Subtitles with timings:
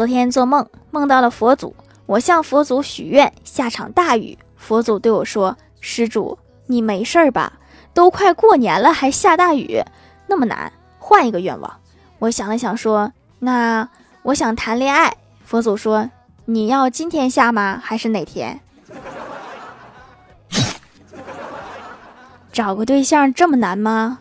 [0.00, 7.52] 昨天做梦梦到了佛祖我向佛祖许愿下场大雨佛祖对我说施主你没事吧？
[7.92, 9.78] 都快过年了还下大雨
[10.26, 10.72] 那么难。
[10.98, 11.70] 换一个愿望。
[12.18, 13.86] 我想了想说那
[14.22, 16.10] 我想谈恋爱佛祖说
[16.46, 17.78] 你要今天下吗？
[17.84, 18.58] 还是哪天？
[22.50, 24.18] 找个对象这么难吗？